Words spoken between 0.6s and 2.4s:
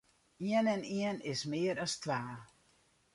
en ien is mear as twa.